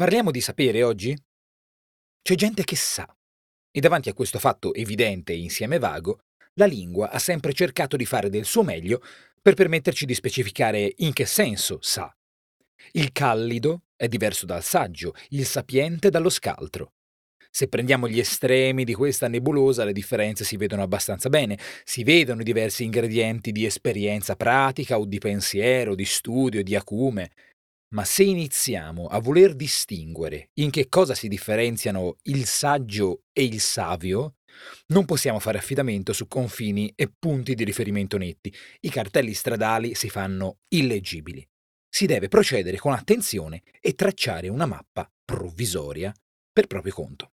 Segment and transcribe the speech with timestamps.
[0.00, 1.14] Parliamo di sapere oggi?
[2.22, 3.06] C'è gente che sa.
[3.70, 6.20] E davanti a questo fatto evidente e insieme vago,
[6.54, 9.02] la lingua ha sempre cercato di fare del suo meglio
[9.42, 12.10] per permetterci di specificare in che senso sa.
[12.92, 16.94] Il callido è diverso dal saggio, il sapiente dallo scaltro.
[17.50, 21.58] Se prendiamo gli estremi di questa nebulosa, le differenze si vedono abbastanza bene.
[21.84, 27.32] Si vedono i diversi ingredienti di esperienza pratica o di pensiero, di studio, di acume.
[27.92, 33.60] Ma se iniziamo a voler distinguere in che cosa si differenziano il saggio e il
[33.60, 34.36] savio,
[34.88, 38.54] non possiamo fare affidamento su confini e punti di riferimento netti.
[38.80, 41.44] I cartelli stradali si fanno illeggibili.
[41.88, 46.14] Si deve procedere con attenzione e tracciare una mappa provvisoria
[46.52, 47.32] per proprio conto.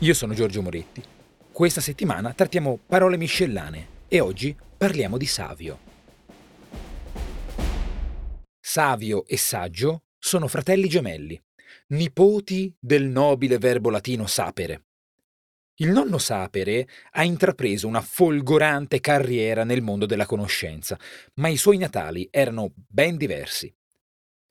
[0.00, 1.02] Io sono Giorgio Moretti.
[1.50, 5.87] Questa settimana trattiamo parole miscellanee e oggi parliamo di savio.
[8.78, 11.36] Savio e saggio sono fratelli gemelli,
[11.88, 14.84] nipoti del nobile verbo latino sapere.
[15.78, 20.96] Il nonno Sapere ha intrapreso una folgorante carriera nel mondo della conoscenza,
[21.34, 23.74] ma i suoi natali erano ben diversi.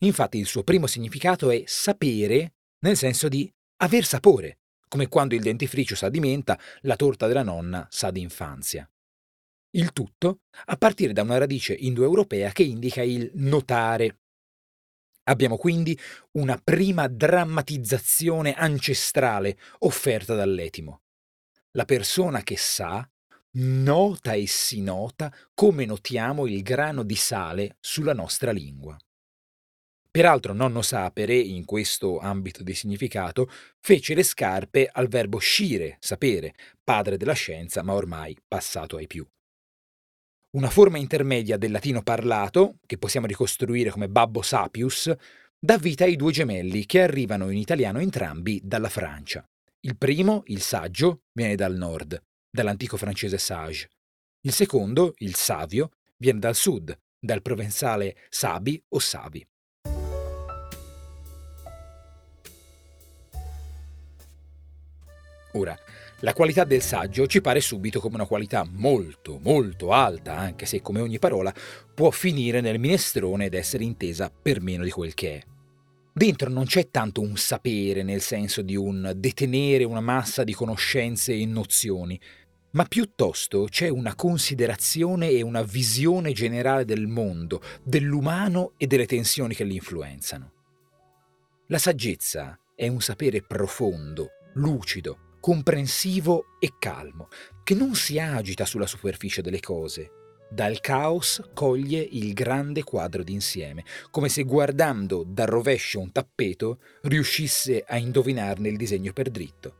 [0.00, 5.40] Infatti il suo primo significato è sapere nel senso di aver sapore, come quando il
[5.40, 8.86] dentifricio sa di menta, la torta della nonna sa di infanzia.
[9.72, 14.18] Il tutto a partire da una radice indoeuropea che indica il notare.
[15.24, 15.96] Abbiamo quindi
[16.32, 21.02] una prima drammatizzazione ancestrale offerta dall'etimo.
[21.72, 23.08] La persona che sa
[23.52, 28.96] nota e si nota come notiamo il grano di sale sulla nostra lingua.
[30.10, 36.54] Peraltro nonno Sapere, in questo ambito di significato, fece le scarpe al verbo scire, sapere,
[36.82, 39.24] padre della scienza, ma ormai passato ai più.
[40.52, 45.14] Una forma intermedia del latino parlato, che possiamo ricostruire come babbo sapius,
[45.56, 49.48] dà vita ai due gemelli che arrivano in italiano entrambi dalla Francia.
[49.82, 53.90] Il primo, il saggio, viene dal nord, dall'antico francese sage.
[54.40, 59.46] Il secondo, il savio, viene dal sud, dal provenzale sabi o savi.
[65.52, 65.76] Ora,
[66.20, 70.80] la qualità del saggio ci pare subito come una qualità molto, molto alta, anche se
[70.80, 71.52] come ogni parola
[71.92, 75.42] può finire nel minestrone ed essere intesa per meno di quel che è.
[76.12, 81.32] Dentro non c'è tanto un sapere nel senso di un detenere una massa di conoscenze
[81.32, 82.20] e nozioni,
[82.72, 89.54] ma piuttosto c'è una considerazione e una visione generale del mondo, dell'umano e delle tensioni
[89.54, 90.52] che li influenzano.
[91.68, 97.28] La saggezza è un sapere profondo, lucido, comprensivo e calmo,
[97.64, 100.12] che non si agita sulla superficie delle cose.
[100.50, 107.84] Dal caos coglie il grande quadro d'insieme, come se guardando dal rovescio un tappeto riuscisse
[107.86, 109.76] a indovinarne il disegno per dritto.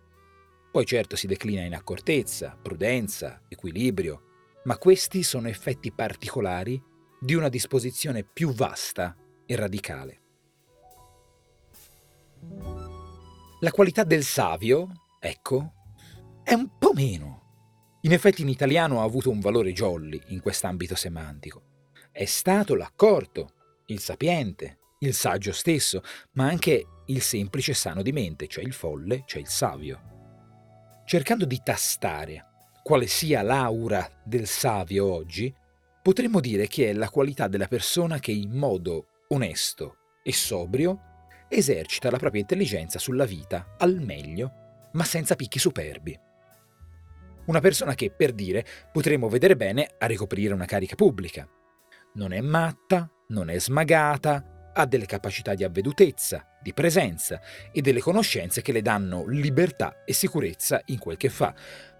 [0.70, 4.22] Poi certo si declina in accortezza, prudenza, equilibrio,
[4.64, 6.80] ma questi sono effetti particolari
[7.20, 10.20] di una disposizione più vasta e radicale.
[13.60, 15.74] La qualità del savio, Ecco,
[16.42, 17.98] è un po' meno.
[18.02, 21.90] In effetti in italiano ha avuto un valore jolly in quest'ambito semantico.
[22.10, 28.46] È stato l'accorto, il sapiente, il saggio stesso, ma anche il semplice sano di mente,
[28.46, 31.02] cioè il folle, cioè il savio.
[31.04, 32.46] Cercando di tastare
[32.82, 35.54] quale sia l'aura del savio oggi,
[36.02, 42.10] potremmo dire che è la qualità della persona che in modo onesto e sobrio esercita
[42.10, 44.59] la propria intelligenza sulla vita al meglio
[44.92, 46.18] ma senza picchi superbi.
[47.46, 51.48] Una persona che, per dire, potremmo vedere bene a ricoprire una carica pubblica.
[52.14, 57.40] Non è matta, non è smagata, ha delle capacità di avvedutezza, di presenza
[57.72, 61.54] e delle conoscenze che le danno libertà e sicurezza in quel che fa,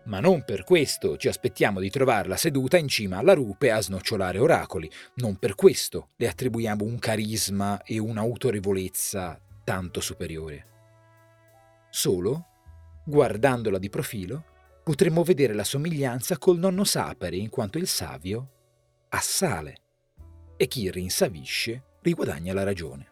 [0.05, 4.39] ma non per questo ci aspettiamo di trovarla seduta in cima alla rupe a snocciolare
[4.39, 10.67] oracoli, non per questo le attribuiamo un carisma e un'autorevolezza tanto superiore.
[11.91, 12.50] Solo
[13.11, 14.45] Guardandola di profilo,
[14.85, 18.51] potremmo vedere la somiglianza col nonno Sapere in quanto il savio
[19.09, 19.75] assale
[20.57, 23.09] e chi rinsavisce riguadagna la ragione.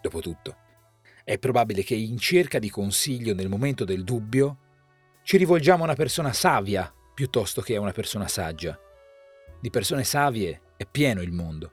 [0.00, 0.56] Dopotutto,
[1.24, 4.56] è probabile che in cerca di consiglio nel momento del dubbio
[5.24, 8.80] ci rivolgiamo a una persona savia piuttosto che a una persona saggia.
[9.60, 11.72] Di persone savie è pieno il mondo,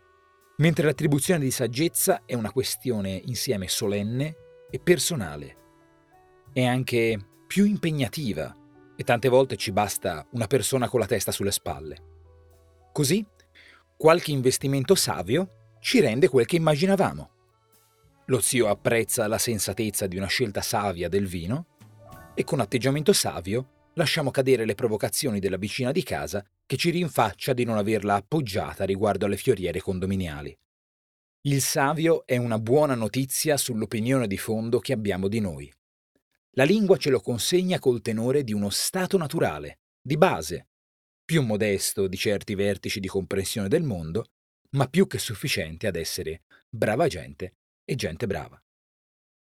[0.57, 4.35] mentre l'attribuzione di saggezza è una questione insieme solenne
[4.69, 5.63] e personale
[6.55, 8.55] è anche più impegnativa
[8.95, 11.97] e tante volte ci basta una persona con la testa sulle spalle.
[12.93, 13.25] Così,
[13.97, 17.29] qualche investimento savio ci rende quel che immaginavamo,
[18.27, 21.65] Lo zio apprezza la sensatezza di una scelta savia del vino
[22.33, 27.51] e con atteggiamento savio lasciamo cadere le provocazioni della vicina di casa che ci rinfaccia
[27.51, 30.57] di non averla appoggiata riguardo alle fioriere condominiali.
[31.41, 35.69] Il savio è una buona notizia sull'opinione di fondo che abbiamo di noi.
[36.57, 40.69] La lingua ce lo consegna col tenore di uno stato naturale, di base,
[41.25, 44.31] più modesto di certi vertici di comprensione del mondo,
[44.71, 48.61] ma più che sufficiente ad essere brava gente e gente brava.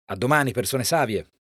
[0.06, 1.37] A domani, persone savie!